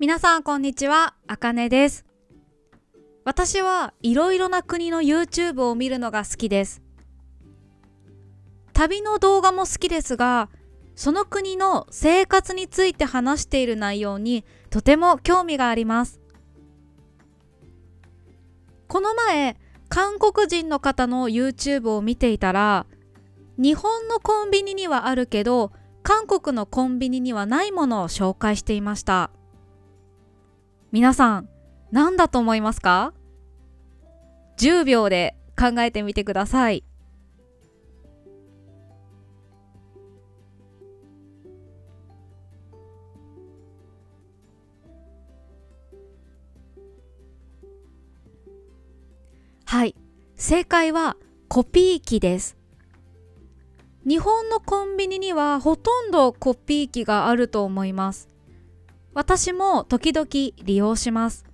[0.00, 2.06] 皆さんこんにちは、あかねです。
[3.26, 6.80] 私はいろいろな国の YouTube を見るのが好きです。
[8.72, 10.48] 旅の動画も好きですが、
[10.94, 16.18] その国の生活について話している内容にとても興味があります。
[18.88, 19.58] この前、
[19.90, 22.86] 韓国人の方の YouTube を見ていたら、
[23.58, 25.72] 日本のコンビニにはあるけど、
[26.02, 29.30] 韓国のコンビニにはないものを紹介していました。
[30.92, 31.48] 皆さん、
[31.92, 33.14] 何だと思いますか
[34.58, 36.82] ?10 秒で考えてみてください。
[49.64, 49.94] はい、
[50.34, 52.56] 正解はコピー機です。
[54.04, 58.28] 日本のコンビニにはほとんどコピー機があると思います。
[59.12, 60.26] 私も時々
[60.64, 61.44] 利用します。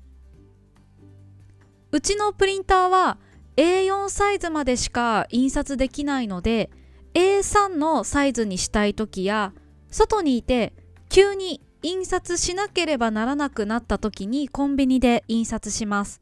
[1.93, 3.19] うちのプリンターは
[3.57, 6.71] A4 サイズまでしか印刷できないので
[7.15, 9.55] A3 のサイズにしたい時や
[9.91, 10.75] 外にいて
[11.09, 16.21] 急に印刷しなければならなくなった時にコンビニで印刷します。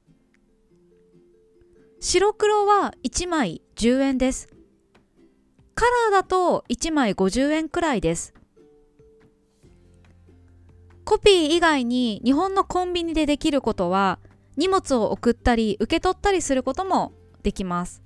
[2.01, 4.49] 白黒は1枚10円です。
[5.75, 8.34] カラーだと1枚50円くらいです。
[11.05, 14.19] コピー以外に日本のコンビニでできることは
[14.57, 18.03] 荷物を送ったり受け取ったりすることもできます。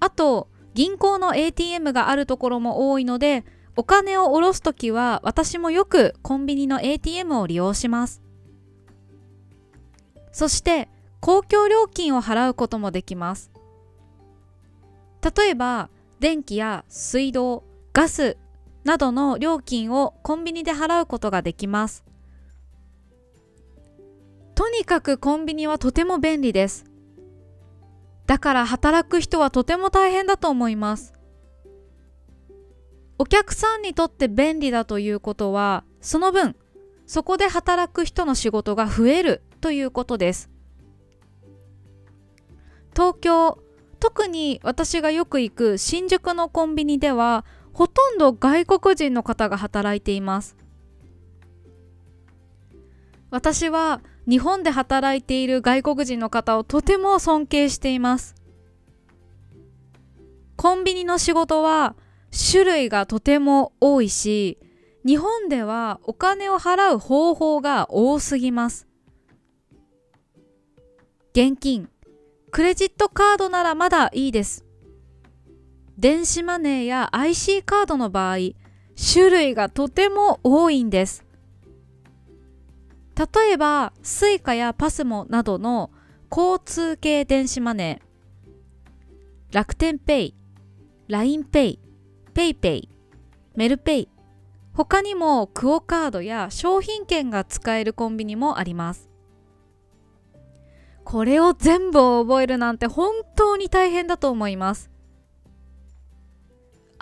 [0.00, 3.44] あと銀行の ATM があるところも多いので
[3.76, 8.22] お金を下ろすときは私もよくコンビニの ATM を利用します。
[10.32, 10.88] そして
[11.20, 13.50] 公共料金を払うこともできます。
[15.36, 18.36] 例えば電気や水道、ガス
[18.84, 22.04] などの料金をコンビニで払うことができます。
[24.54, 26.84] とにかくコンビニはとても便利です。
[28.26, 31.12] だから働く人はとても大変だと思います。
[33.18, 36.56] お客さんにとって便利だということは、その分、
[37.06, 40.50] そこで働く人の仕事が増えるということです。
[42.92, 43.58] 東京、
[44.00, 50.56] 特に私がよく行く新宿のコンビニでは、ほとんど外国人の方が働いています。
[53.30, 58.36] 私は日本で働いている外国人の方をとても尊敬しています。
[60.56, 61.96] コンビニの仕事は
[62.52, 64.58] 種類がとても多いし、
[65.04, 68.86] 日本ではお金を払う方法が多すぎます。
[71.32, 71.88] 現金、
[72.52, 74.64] クレジットカードならまだいいです。
[75.98, 78.36] 電子マネーや IC カードの場合、
[78.96, 81.24] 種類がとても多いんです。
[83.16, 85.90] 例えば、Suica や PASMO などの
[86.30, 90.34] 交通系電子マネー、楽天ペイ、
[91.08, 91.78] LINEPay、
[92.34, 92.88] PayPay、
[93.54, 94.08] メルペイ、
[94.72, 99.08] 他にもクオカードや商品券が使えるコンビニもあります。
[101.04, 104.90] これを全部覚えるなんて本当に大変だと思います。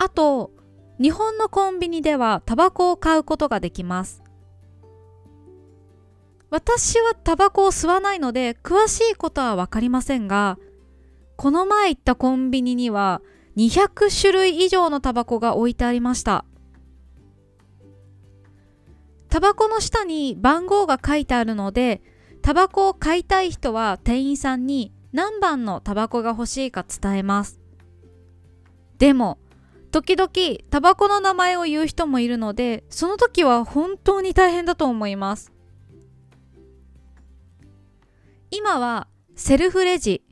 [0.03, 0.51] あと、
[1.01, 4.21] 日本のコンビニではタバコを買うことができます。
[6.49, 10.59] 私はタバコを吸わないので詳しいことはわかりませんが、
[11.37, 13.21] この前行ったコンビニには
[13.55, 16.43] 200種類以上のタバコが置いてありました。
[19.29, 22.01] タバコの下に番号が書いてあるので、
[22.41, 27.61] タバコを買いたい人は店員さんに何番のタバコが欲しいか伝えます。
[28.99, 29.37] でも、
[29.93, 30.31] 時々
[30.71, 35.53] タバコの名前を言う人もいるので、その時は本当に大変だと思います。
[38.49, 40.23] 今はセルフレジ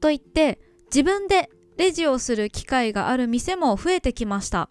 [0.00, 4.70] といって自分でレジをする機会がある店も増えてきました。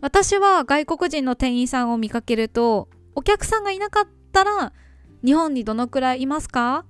[0.00, 4.72] 私は外国人の店員さんを見かけると、お客さんがいなかったら、
[5.22, 6.86] 日本にどのくらいいますか？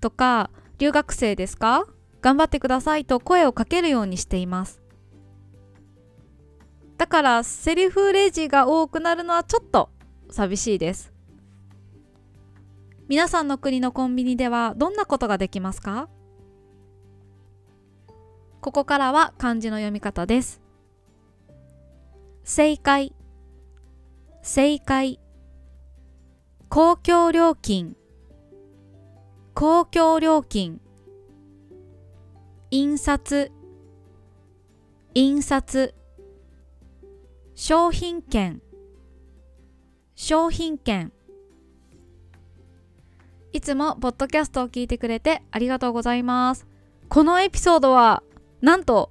[0.00, 1.86] とか、留学生ですか？
[2.20, 4.80] 頑張ってくださいと声をかけるようにしています。
[6.98, 9.88] だから、セリフレジが多くなるのはちょっと
[10.30, 11.12] 寂しいです。
[13.08, 16.08] 皆さんの国のコンビニではどんなことができますか？
[18.60, 20.60] ここからは漢字の読み方です。
[22.44, 23.14] 正解、
[24.42, 25.18] 正解、
[26.68, 27.96] 公共料金、
[29.54, 30.80] 公共料金、
[32.72, 33.50] 印刷、
[35.14, 35.92] 印刷、
[37.56, 38.62] 商品券、
[40.14, 41.10] 商品券。
[43.52, 46.68] いつもポッドキャストを聞いてくれてありがとうございます。
[47.08, 48.22] このエピソードは
[48.60, 49.10] なんと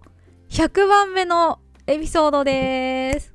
[0.51, 3.29] 100番目のエピソードです。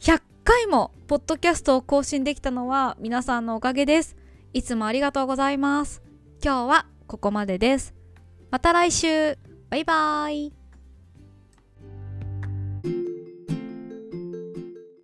[0.00, 4.16] 100回もポッドキャストを更新できたのは皆さんのおかげです。
[4.52, 6.02] いつもありがとうございます。
[6.42, 7.99] 今日はここまでです。
[8.50, 9.38] また来週。
[9.70, 10.59] バイバーイ。